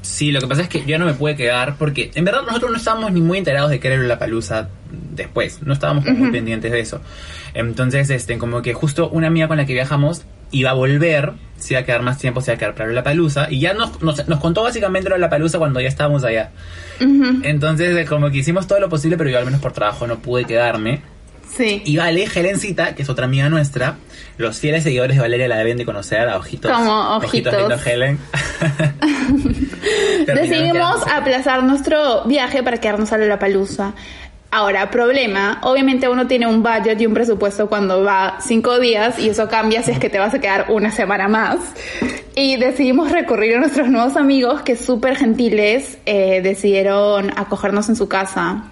[0.00, 2.72] Sí, lo que pasa es que yo no me pude quedar porque en verdad nosotros
[2.72, 6.30] no estábamos ni muy enterados de qué era la palusa después, no estábamos como muy
[6.30, 7.00] pendientes de eso.
[7.54, 11.74] Entonces, este, como que justo una amiga con la que viajamos iba a volver, se
[11.74, 14.02] iba a quedar más tiempo, se iba a quedar para la palusa y ya nos,
[14.02, 16.50] nos, nos contó básicamente lo de la palusa cuando ya estábamos allá.
[17.00, 20.20] Entonces, eh, como que hicimos todo lo posible, pero yo al menos por trabajo no
[20.20, 21.00] pude quedarme.
[21.56, 21.82] Sí.
[21.84, 23.96] Y Vale, Helencita, que es otra amiga nuestra,
[24.38, 26.70] los fieles seguidores de Valeria la deben de conocer a Ojitos.
[26.70, 27.54] Como Ojitos.
[27.54, 28.18] lindo Helen.
[30.26, 33.94] Decidimos aplazar nuestro viaje para quedarnos a la palusa.
[34.54, 39.30] Ahora, problema, obviamente uno tiene un budget y un presupuesto cuando va cinco días y
[39.30, 41.56] eso cambia si es que te vas a quedar una semana más.
[42.36, 48.10] Y decidimos recurrir a nuestros nuevos amigos que súper gentiles eh, decidieron acogernos en su
[48.10, 48.64] casa.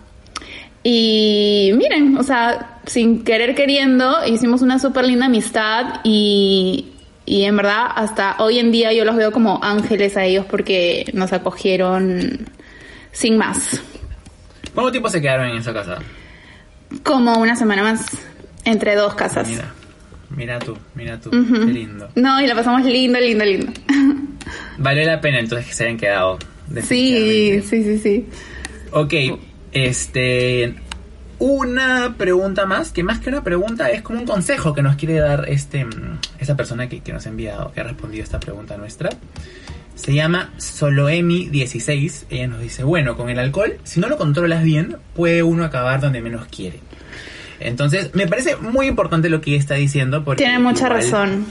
[0.82, 6.92] Y miren, o sea, sin querer queriendo, hicimos una súper linda amistad y,
[7.24, 11.06] y en verdad hasta hoy en día yo los veo como ángeles a ellos porque
[11.14, 12.50] nos acogieron
[13.12, 13.80] sin más.
[14.80, 15.98] ¿Cuánto tiempo se quedaron en esa casa?
[17.02, 18.06] Como una semana más,
[18.64, 19.46] entre dos casas.
[19.46, 19.74] Mira,
[20.30, 21.66] mira tú, mira tú, Ujú.
[21.66, 22.08] qué lindo.
[22.14, 23.72] No, y la pasamos lindo, lindo, lindo.
[24.78, 26.38] Vale la pena entonces que se hayan quedado.
[26.82, 28.26] Sí, sí, sí, sí.
[28.92, 29.12] Ok,
[29.72, 30.74] este.
[31.38, 35.18] Una pregunta más, que más que una pregunta es como un consejo que nos quiere
[35.18, 38.40] dar este mm, esa persona que, que nos ha enviado, que ha respondido a esta
[38.40, 39.10] pregunta nuestra.
[40.02, 42.24] Se llama Soloemi16.
[42.30, 46.00] Ella nos dice, bueno, con el alcohol, si no lo controlas bien, puede uno acabar
[46.00, 46.80] donde menos quiere.
[47.60, 50.42] Entonces, me parece muy importante lo que ella está diciendo porque...
[50.44, 51.46] Tiene mucha igual- razón.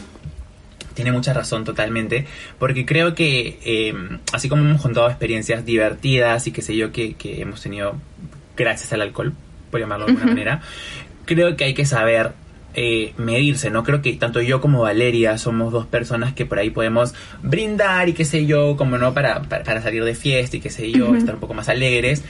[0.96, 2.26] tiene mucha razón totalmente,
[2.58, 3.94] porque creo que eh,
[4.34, 7.96] así como hemos contado experiencias divertidas y qué sé yo que, que hemos tenido
[8.58, 9.34] gracias al alcohol,
[9.70, 10.62] por llamarlo de alguna manera,
[11.26, 12.32] creo que hay que saber
[12.82, 13.84] eh, medirse, ¿no?
[13.84, 17.14] Creo que tanto yo como Valeria somos dos personas que por ahí podemos
[17.44, 20.70] brindar y qué sé yo, como no, para, para, para salir de fiesta y qué
[20.70, 22.24] sé yo, estar un poco más alegres.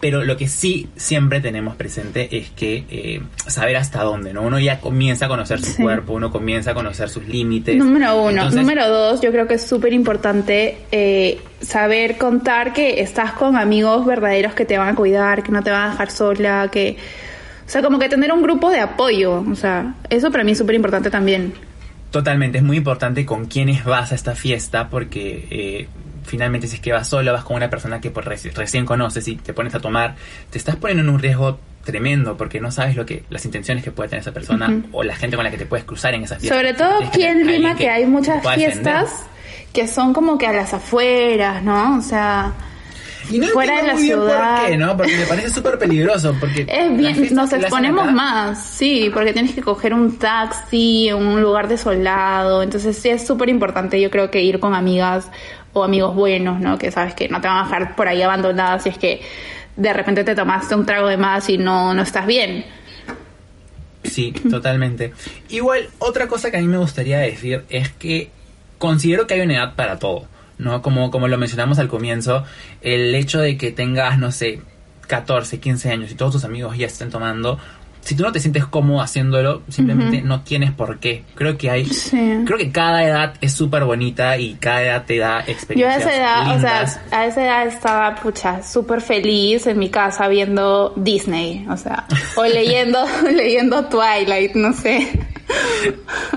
[0.00, 4.42] Pero lo que sí siempre tenemos presente es que eh, saber hasta dónde, ¿no?
[4.42, 5.82] Uno ya comienza a conocer su Sí.
[5.82, 7.76] cuerpo, uno comienza a conocer sus límites.
[7.76, 8.30] Número uno.
[8.30, 13.56] Entonces, Número dos, yo creo que es súper importante eh, saber contar que estás con
[13.56, 16.96] amigos verdaderos que te van a cuidar, que no te van a dejar sola, que...
[17.66, 19.44] O sea, como que tener un grupo de apoyo.
[19.50, 21.54] O sea, eso para mí es súper importante también.
[22.10, 25.88] Totalmente, es muy importante con quiénes vas a esta fiesta porque eh,
[26.26, 29.26] finalmente si es que vas solo, vas con una persona que por reci- recién conoces
[29.28, 30.16] y te pones a tomar,
[30.50, 33.90] te estás poniendo en un riesgo tremendo porque no sabes lo que las intenciones que
[33.92, 36.36] puede tener esa persona o la gente con la que te puedes cruzar en esa
[36.36, 36.54] fiesta.
[36.54, 38.72] Sobre todo aquí en Lima que hay muchas defender.
[38.72, 39.10] fiestas
[39.72, 41.96] que son como que a las afueras, ¿no?
[41.96, 42.52] O sea,
[43.30, 44.60] Y no fuera de la muy bien ciudad.
[44.60, 44.96] por qué, ¿no?
[44.96, 49.54] Porque me parece súper peligroso porque es bien, fiestas nos exponemos más, sí, porque tienes
[49.54, 54.42] que coger un taxi, un lugar desolado, entonces sí es súper importante yo creo que
[54.42, 55.30] ir con amigas
[55.72, 56.78] o amigos buenos, ¿no?
[56.78, 59.22] Que sabes que no te van a dejar por ahí abandonada si es que
[59.76, 62.64] de repente te tomaste un trago de más y no, no estás bien.
[64.04, 65.12] Sí, totalmente.
[65.48, 68.30] Igual, otra cosa que a mí me gustaría decir es que
[68.78, 70.26] considero que hay una edad para todo,
[70.62, 70.82] ¿no?
[70.82, 72.44] Como, como lo mencionamos al comienzo,
[72.80, 74.60] el hecho de que tengas, no sé,
[75.06, 77.58] 14, 15 años y todos tus amigos ya estén tomando,
[78.02, 81.22] si tú no te sientes cómodo haciéndolo, simplemente no tienes por qué.
[81.36, 82.42] Creo que hay, Sí.
[82.44, 86.00] creo que cada edad es súper bonita y cada edad te da Yo a experiencias
[86.02, 90.92] esa edad, o sea, a esa edad estaba, pucha, súper feliz en mi casa viendo
[90.96, 95.08] Disney, o sea, o leyendo, leyendo Twilight, no sé.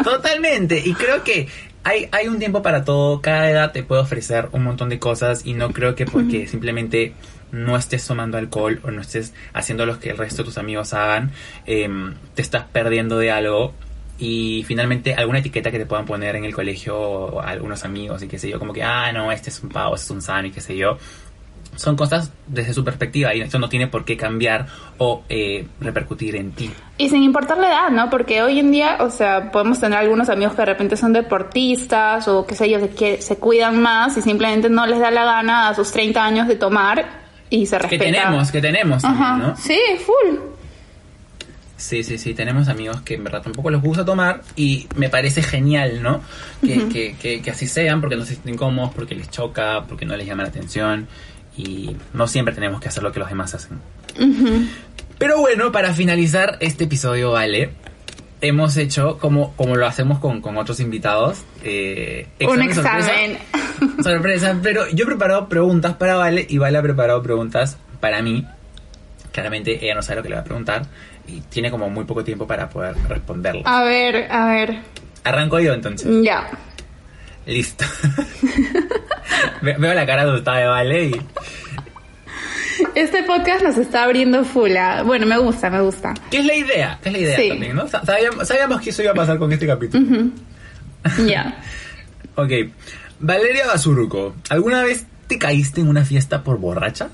[0.04, 0.82] Totalmente.
[0.86, 1.48] Y creo que
[1.86, 3.22] hay, hay un tiempo para todo.
[3.22, 5.46] Cada edad te puede ofrecer un montón de cosas.
[5.46, 7.14] Y no creo que porque simplemente
[7.52, 10.94] no estés tomando alcohol o no estés haciendo lo que el resto de tus amigos
[10.94, 11.32] hagan,
[11.68, 13.74] em, te estás perdiendo de algo.
[14.18, 18.28] Y finalmente alguna etiqueta que te puedan poner en el colegio o algunos amigos y
[18.28, 20.48] qué sé yo, como que, ah, no, este es un pavo, este es un sano
[20.48, 20.98] y qué sé yo.
[21.76, 26.36] Son cosas desde su perspectiva y eso no tiene por qué cambiar o eh, repercutir
[26.36, 26.72] en ti.
[26.98, 28.10] Y sin importar la edad, ¿no?
[28.10, 32.28] Porque hoy en día, o sea, podemos tener algunos amigos que de repente son deportistas
[32.28, 35.70] o qué sé yo, que se cuidan más y simplemente no les da la gana
[35.70, 37.06] a sus 30 años de tomar
[37.50, 38.04] y se Que respeta.
[38.06, 39.56] tenemos, que tenemos también, Ajá, ¿no?
[39.58, 40.38] sí, full.
[41.78, 45.44] Sí, sí, sí, tenemos amigos que en verdad tampoco les gusta tomar y me parece
[45.44, 46.22] genial, ¿no?
[46.62, 50.06] Que, que, que, que así sean porque no se sienten cómodos, porque les choca, porque
[50.06, 51.08] no les llama la atención
[51.58, 53.80] y no siempre tenemos que hacer lo que los demás hacen.
[55.18, 57.70] Pero bueno, para finalizar este episodio, vale,
[58.42, 61.44] hemos hecho como, como lo hacemos con, con otros invitados.
[61.64, 62.98] eh, Un sorpresa.
[63.00, 63.38] examen.
[64.04, 68.46] Sorpresa, pero yo he preparado preguntas para Vale y Vale ha preparado preguntas para mí.
[69.34, 70.84] Claramente ella no sabe lo que le va a preguntar
[71.28, 73.64] y tiene como muy poco tiempo para poder responderlo.
[73.66, 74.78] A ver, a ver.
[75.26, 76.08] Arranco yo entonces.
[76.24, 76.48] Ya.
[77.46, 77.86] Listo.
[79.62, 81.22] Ve- Veo la cara adulta de Vale y...
[82.94, 84.76] Este podcast nos está abriendo full.
[84.78, 85.02] ah.
[85.04, 86.14] Bueno, me gusta, me gusta.
[86.32, 87.00] ¿Qué es la idea?
[87.02, 87.50] ¿Qué es la idea Sí.
[87.50, 87.88] también, no?
[87.88, 90.06] Sa- Sabíamos, sabíamos que eso iba a pasar con este capítulo.
[91.26, 91.62] Ya.
[92.38, 92.52] Ok.
[93.22, 97.08] Valeria Basurco, ¿alguna vez te caíste en una fiesta por borracha?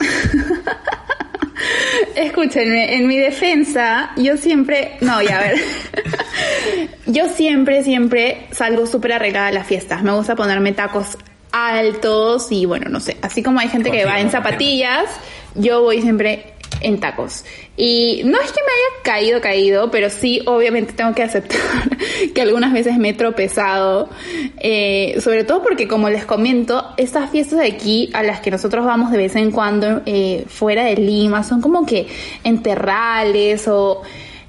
[2.16, 4.96] Escúchenme, en mi defensa, yo siempre.
[5.02, 5.56] No, ya a ver.
[7.12, 10.02] Yo siempre, siempre salgo súper arreglada a las fiestas.
[10.02, 11.18] Me gusta ponerme tacos
[11.52, 13.18] altos y bueno, no sé.
[13.22, 15.04] Así como hay gente que va en zapatillas,
[15.54, 17.44] yo voy siempre en tacos.
[17.76, 21.60] Y no es que me haya caído, caído, pero sí, obviamente tengo que aceptar
[22.34, 24.08] que algunas veces me he tropezado.
[24.58, 28.86] Eh, sobre todo porque, como les comento, estas fiestas de aquí a las que nosotros
[28.86, 32.06] vamos de vez en cuando eh, fuera de Lima son como que
[32.42, 34.02] en terrales o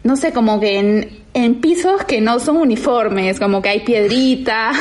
[0.04, 4.78] no sé, como que en, en pisos que no son uniformes, como que hay piedritas.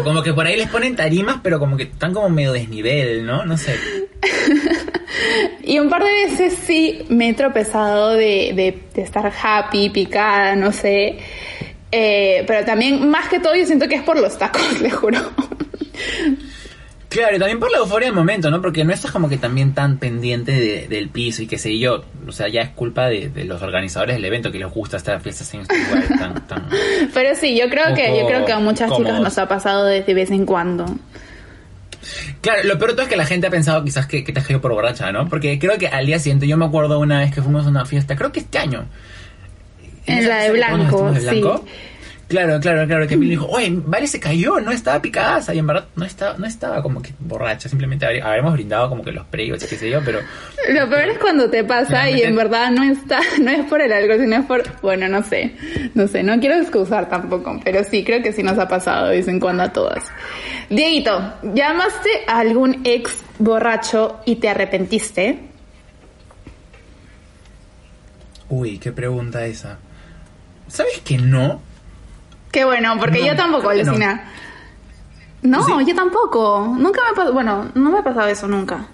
[0.00, 3.24] O como que por ahí les ponen tarimas, pero como que están como medio desnivel,
[3.26, 3.44] ¿no?
[3.44, 3.74] No sé.
[5.62, 10.54] Y un par de veces sí me he tropezado de, de- de estar happy, picada,
[10.56, 11.18] no sé.
[11.92, 15.18] Eh, pero también, más que todo, yo siento que es por los tacos, les juro.
[17.14, 18.60] Claro, y también por la euforia del momento, ¿no?
[18.60, 22.04] Porque no estás como que también tan pendiente de- del piso y qué sé yo.
[22.26, 25.22] O sea, ya es culpa de, de los organizadores del evento que les gusta estas
[25.22, 25.64] fiestas en
[26.18, 26.66] tan, tan...
[27.14, 30.02] Pero sí, yo creo que, yo creo que a muchas chicas nos ha pasado de,
[30.02, 30.86] de vez en cuando.
[32.40, 34.40] Claro, lo peor de todo es que la gente ha pensado quizás que, que te
[34.40, 35.28] has caído por borracha, ¿no?
[35.28, 37.86] Porque creo que al día siguiente, yo me acuerdo una vez que fuimos a una
[37.86, 38.86] fiesta, creo que este año.
[40.06, 41.26] En la de blanco, de sí.
[42.28, 45.66] Claro, claro, claro, que me dijo, oye, Vale se cayó, no estaba picada, y en
[45.66, 49.62] verdad no estaba, no estaba como que borracha, simplemente habremos brindado como que los previos,
[49.64, 50.20] qué sé yo, pero
[50.70, 53.92] Lo peor es cuando te pasa y en verdad no está, no es por el
[53.92, 55.54] alcohol, sino es por, bueno, no sé,
[55.94, 59.16] no sé, no quiero excusar tampoco, pero sí, creo que sí nos ha pasado de
[59.16, 60.04] vez en cuando a todas.
[60.70, 65.38] Dieguito, ¿llamaste a algún ex borracho y te arrepentiste?
[68.48, 69.78] Uy, qué pregunta esa.
[70.68, 71.60] ¿Sabes que no?
[72.54, 73.90] Qué bueno, porque No, yo tampoco, que no.
[73.90, 74.30] Lucina.
[75.42, 75.72] No, Sí.
[75.88, 76.72] yo tampoco.
[76.78, 78.86] Nunca me ha pasado, bueno, no me ha pasado eso nunca.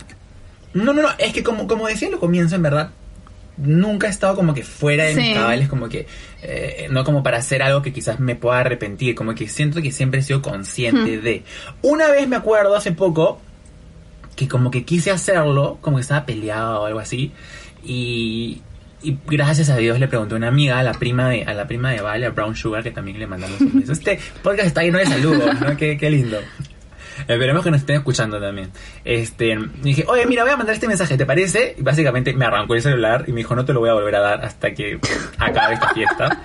[0.73, 2.91] No, no, no, es que como, como decía en lo comienzo, en verdad,
[3.59, 5.21] nunca he estado como que fuera de Sí.
[5.21, 6.07] mis cabales, como que,
[6.43, 9.93] eh, no como para hacer algo que quizás me pueda arrepentir, como que siento que
[9.93, 11.45] siempre he sido consciente de.
[11.83, 13.43] Una vez me acuerdo hace poco
[14.37, 17.31] que como que quise hacerlo, como que estaba peleado o algo así,
[17.85, 18.63] y,
[19.03, 21.67] y gracias a Dios le pregunté a una amiga, a la prima de, a la
[21.67, 23.93] prima de Vale, a Brown Sugar, que también le mandamos un beso.
[23.93, 25.77] Este podcast está lleno de saludos, ¿no?
[25.77, 26.39] Qué, qué lindo.
[27.29, 28.71] Esperemos que nos estén escuchando también.
[29.05, 31.75] Este, dije, oye, mira, voy a mandar este mensaje, ¿te parece?
[31.79, 34.15] Y básicamente me arrancó el celular y me dijo, no te lo voy a volver
[34.17, 34.99] a dar hasta que
[35.39, 36.41] acabe esta fiesta.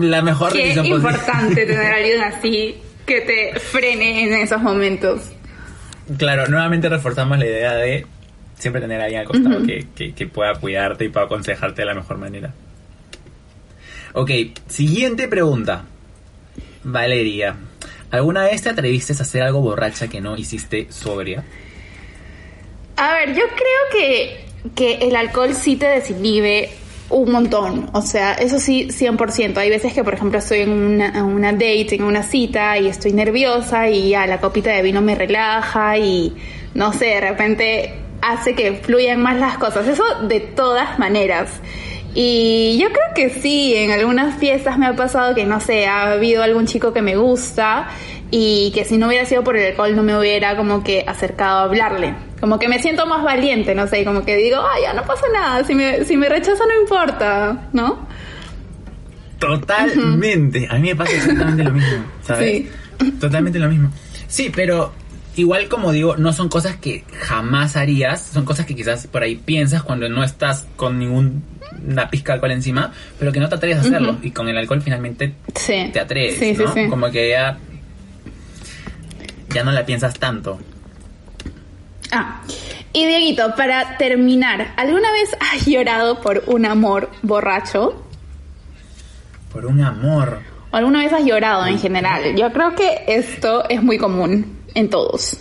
[0.00, 1.10] La mejor Qué decisión posible.
[1.10, 5.30] importante tener a alguien así que te frene en esos momentos.
[6.18, 8.04] Claro, nuevamente reforzamos la idea de
[8.60, 11.86] siempre tener a alguien al costado que, que- que pueda cuidarte y pueda aconsejarte de
[11.86, 12.52] la mejor manera.
[14.12, 14.30] Ok,
[14.68, 15.84] siguiente pregunta.
[16.82, 17.56] Valeria,
[18.10, 21.44] ¿alguna vez te atreviste a hacer algo borracha que no hiciste sobria?
[22.96, 24.44] A ver, yo creo que,
[24.74, 26.70] que el alcohol sí te desinhibe
[27.08, 29.56] un montón, o sea, eso sí, 100%.
[29.58, 33.12] Hay veces que, por ejemplo, estoy en una, una date, en una cita y estoy
[33.12, 36.36] nerviosa y ya la copita de vino me relaja y,
[36.74, 39.86] no sé, de repente hace que fluyan más las cosas.
[39.86, 41.60] Eso de todas maneras.
[42.14, 46.12] Y yo creo que sí, en algunas fiestas me ha pasado que, no sé, ha
[46.12, 47.88] habido algún chico que me gusta
[48.32, 51.58] y que si no hubiera sido por el alcohol no me hubiera como que acercado
[51.58, 52.14] a hablarle.
[52.40, 55.26] Como que me siento más valiente, no sé, como que digo, ay, ya no pasa
[55.32, 58.06] nada, si me, si me rechaza no importa, ¿no?
[59.38, 60.66] Totalmente.
[60.70, 62.68] A mí me pasa exactamente lo mismo, ¿sabes?
[62.98, 63.12] Sí.
[63.20, 63.90] Totalmente lo mismo.
[64.26, 64.92] Sí, pero
[65.36, 69.36] igual como digo, no son cosas que jamás harías, son cosas que quizás por ahí
[69.36, 73.78] piensas cuando no estás con ninguna pizca de alcohol encima, pero que no te atreves
[73.78, 74.18] a hacerlo.
[74.22, 75.90] Y con el alcohol finalmente Sí.
[75.92, 76.72] te atreves, Sí, sí, ¿no?
[76.74, 76.88] sí.
[76.88, 77.58] Como que ya,
[79.54, 80.58] ya no la piensas tanto.
[82.12, 82.42] Ah,
[82.92, 88.04] y Dieguito, para terminar, ¿alguna vez has llorado por un amor borracho?
[89.52, 90.40] Por un amor.
[90.72, 92.34] ¿O alguna vez has llorado en general?
[92.36, 95.36] Yo creo que esto es muy común en todos.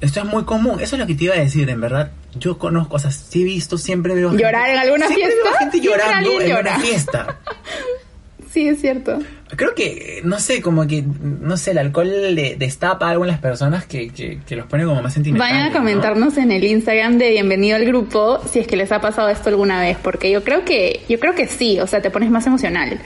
[0.00, 2.10] Esto es muy común, eso es lo que te iba a decir, en verdad.
[2.34, 5.48] Yo conozco, o sea, sí he visto, siempre veo gente- ¿Llorar en alguna siempre fiesta?
[5.50, 6.60] veo gente llorando en llora.
[6.60, 7.38] una fiesta.
[8.50, 9.18] Sí, es cierto.
[9.56, 13.38] Creo que, no sé, como que, no sé, el alcohol le destapa algo en las
[13.40, 15.54] personas que, que, que los pone como más sentimentales.
[15.54, 15.78] Vayan a ¿no?
[15.78, 19.48] comentarnos en el Instagram de Bienvenido al Grupo si es que les ha pasado esto
[19.48, 22.46] alguna vez, porque yo creo que, yo creo que sí, o sea, te pones más
[22.46, 23.00] emocional.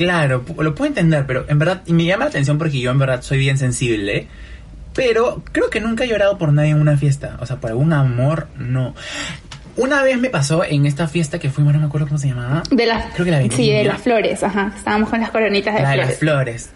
[0.00, 2.98] Claro, lo puedo entender, pero en verdad, y me llama la atención porque yo en
[2.98, 4.28] verdad soy bien sensible,
[4.94, 7.92] pero creo que nunca he llorado por nadie en una fiesta, o sea, por algún
[7.92, 8.94] amor, no.
[9.76, 12.62] Una vez me pasó en esta fiesta que fuimos, no me acuerdo cómo se llamaba.
[12.70, 14.72] De las, Creo que la sí, de las flores, ajá.
[14.74, 16.08] Estábamos con las coronitas de la de flores.
[16.08, 16.70] las flores.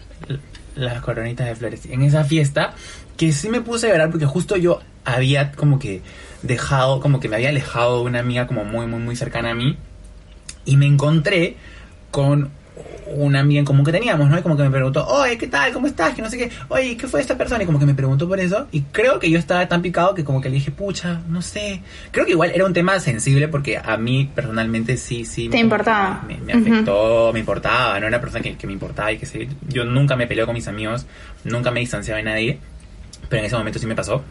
[0.77, 1.87] Las coronitas de flores.
[1.87, 2.75] En esa fiesta,
[3.17, 6.03] que sí me puse a llorar porque justo yo había como que
[6.43, 9.55] dejado, como que me había alejado de una amiga como muy, muy, muy cercana a
[9.55, 9.79] mí.
[10.67, 11.57] Y me encontré
[12.11, 12.51] con
[13.07, 14.39] una amiga en común que teníamos, ¿no?
[14.39, 15.73] Y como que me preguntó, oye, ¿qué tal?
[15.73, 16.15] ¿Cómo estás?
[16.15, 16.51] Que no sé qué.
[16.69, 17.63] Oye, ¿qué fue esta persona?
[17.63, 18.67] Y como que me preguntó por eso.
[18.73, 21.83] Y creo que yo estaba tan picado que como que le dije, pucha, no sé.
[22.11, 25.49] Creo que igual era un tema sensible porque a mí personalmente sí, sí.
[25.49, 26.25] Te me- importaba.
[26.27, 27.91] Me, me afectó, me importaba.
[27.93, 29.49] No era una persona que, que me importaba y que sé.
[29.69, 31.07] Yo nunca me peleó con mis amigos,
[31.45, 32.59] nunca me distanciaba de nadie.
[33.29, 34.23] Pero en ese momento sí me pasó.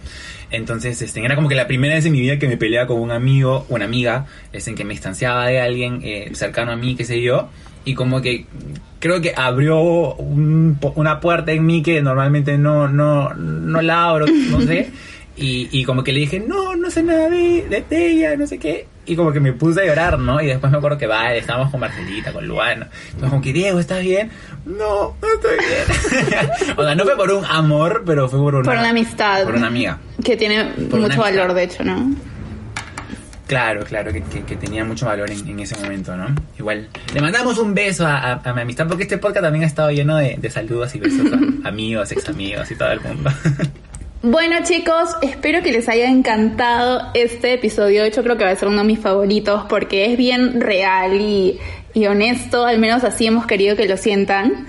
[0.52, 3.00] Entonces, este, era como que la primera vez en mi vida que me peleaba con
[3.00, 6.96] un amigo, una amiga, es en que me distanciaba de alguien eh, cercano a mí,
[6.96, 7.50] qué sé yo.
[7.86, 8.46] Y como que
[9.00, 9.82] creo que abrió
[10.16, 14.92] un una puerta en mí que normalmente no, no, no la abro, no sé.
[15.36, 18.60] Y, y como que le dije, no, no sé nada de, de, ella, no sé
[18.60, 18.86] qué.
[19.08, 20.40] Y como que me puse a llorar, ¿no?
[20.40, 22.88] Y después me acuerdo que vale, estábamos con Marcelita, con Luana.
[23.06, 24.30] Entonces como que, Diego, ¿estás bien?
[24.66, 26.76] No, no estoy bien.
[26.78, 28.64] o sea, no fue por un amor, pero fue por una...
[28.64, 29.44] Por una amistad.
[29.44, 29.98] Por una amiga.
[30.24, 32.16] Que tiene Por mucho valor, de hecho, ¿no?
[33.48, 36.28] Claro, claro, que, que- que tenía mucho valor en, en ese momento, ¿no?
[36.58, 39.68] Igual, le mandamos un beso a, a- a mi amistad, porque este podcast también ha
[39.68, 41.28] estado lleno de, de saludos y besos
[41.64, 43.30] a amigos, ex amigos y todo el mundo.
[44.26, 48.04] Bueno chicos, espero que les haya encantado este episodio.
[48.04, 51.20] De hecho creo que va a ser uno de mis favoritos porque es bien real
[51.20, 51.60] y,
[51.94, 52.66] y honesto.
[52.66, 54.66] Al menos así hemos querido que lo sientan.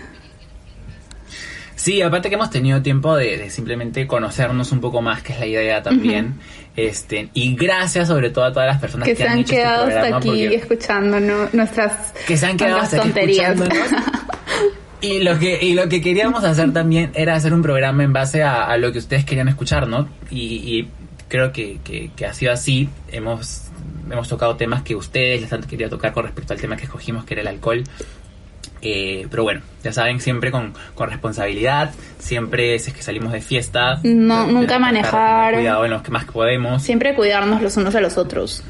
[1.85, 5.39] Sí, aparte que hemos tenido tiempo de, de simplemente conocernos un poco más, que es
[5.39, 6.37] la idea también.
[6.77, 9.57] este Y gracias sobre todo a todas las personas Que que, se han han este
[9.57, 10.49] quedado hasta aquí
[11.03, 11.49] ¿no?
[11.53, 13.61] nuestras, que se han quedado hasta aquí tonterías.
[13.61, 14.03] escuchándonos.
[15.03, 18.43] Y lo que y lo que queríamos hacer también era hacer un programa en base
[18.43, 20.09] a, a lo que ustedes querían escuchar, ¿no?
[20.31, 20.89] Y, y
[21.29, 22.89] creo que, que, que ha sido así.
[23.13, 23.65] Hemos
[24.11, 27.27] hemos tocado temas que ustedes les han querido tocar con respecto al tema que escogimos,
[27.27, 27.85] que era el alcohol.
[28.87, 33.41] Eh, pero bueno, ya saben, siempre con, con responsabilidad, siempre si es que salimos de
[33.41, 33.99] fiesta.
[34.03, 35.55] No, nunca manejar.
[35.55, 36.83] Cuidado en los que más podemos.
[36.83, 38.63] Siempre cuidarnos los unos a los otros.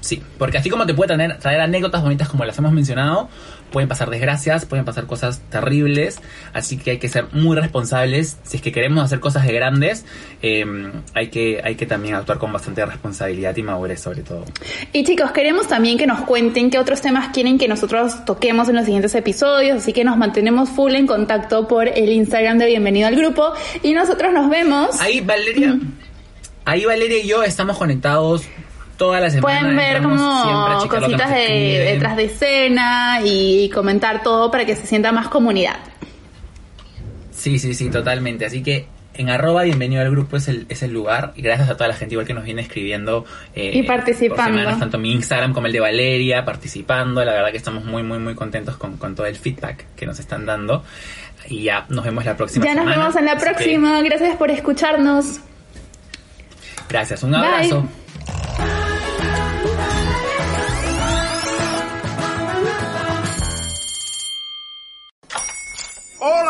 [0.00, 3.30] Sí, porque así como te puede traer, traer anécdotas bonitas como las hemos mencionado,
[3.74, 6.20] pueden pasar desgracias, pueden pasar cosas terribles,
[6.52, 8.38] así que hay que ser muy responsables.
[8.44, 10.04] Si es que queremos hacer cosas de grandes,
[10.42, 10.64] eh,
[11.12, 14.44] hay, que, hay que también actuar con bastante responsabilidad y madurez sobre todo.
[14.92, 18.76] Y chicos, queremos también que nos cuenten qué otros temas quieren que nosotros toquemos en
[18.76, 23.08] los siguientes episodios, así que nos mantenemos full en contacto por el Instagram de Bienvenido
[23.08, 25.00] al Grupo y nosotros nos vemos.
[25.00, 25.80] Ahí Valeria,
[26.64, 28.44] ahí Valeria y yo estamos conectados
[28.96, 29.60] toda la semana.
[29.60, 30.16] Pueden ver como
[30.88, 35.76] cositas nos de detrás de escena y comentar todo para que se sienta más comunidad.
[37.30, 38.46] Sí, sí, sí, totalmente.
[38.46, 41.32] Así que en arroba bienvenido al grupo es el, es el lugar.
[41.36, 43.24] Y gracias a toda la gente igual que nos viene escribiendo.
[43.54, 44.42] eh, Y participando.
[44.44, 47.24] por semanas, tanto mi Instagram como el de Valeria, participando.
[47.24, 50.18] La verdad que estamos muy, muy, muy contentos con, con todo el feedback que nos
[50.20, 50.84] están dando.
[51.48, 52.96] Y ya nos vemos la próxima Ya nos semana.
[53.02, 54.00] vemos en la que, próxima.
[54.02, 55.40] Gracias por escucharnos.
[56.88, 57.44] gracias, un Bye.